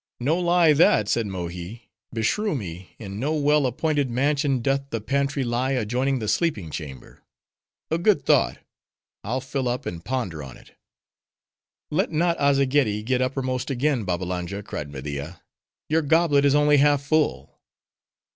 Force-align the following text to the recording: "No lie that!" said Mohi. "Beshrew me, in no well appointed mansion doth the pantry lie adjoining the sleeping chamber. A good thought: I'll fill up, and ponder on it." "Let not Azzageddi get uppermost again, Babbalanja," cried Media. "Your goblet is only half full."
"No 0.19 0.39
lie 0.39 0.73
that!" 0.73 1.07
said 1.07 1.27
Mohi. 1.27 1.91
"Beshrew 2.11 2.55
me, 2.55 2.95
in 2.97 3.19
no 3.19 3.35
well 3.35 3.67
appointed 3.67 4.09
mansion 4.09 4.59
doth 4.63 4.89
the 4.89 4.99
pantry 4.99 5.43
lie 5.43 5.73
adjoining 5.73 6.17
the 6.17 6.27
sleeping 6.27 6.71
chamber. 6.71 7.21
A 7.91 7.99
good 7.99 8.25
thought: 8.25 8.57
I'll 9.23 9.41
fill 9.41 9.67
up, 9.67 9.85
and 9.85 10.03
ponder 10.03 10.41
on 10.41 10.57
it." 10.57 10.71
"Let 11.91 12.11
not 12.11 12.39
Azzageddi 12.39 13.03
get 13.03 13.21
uppermost 13.21 13.69
again, 13.69 14.03
Babbalanja," 14.03 14.63
cried 14.63 14.91
Media. 14.91 15.43
"Your 15.87 16.01
goblet 16.01 16.45
is 16.45 16.55
only 16.55 16.77
half 16.77 17.03
full." 17.03 17.59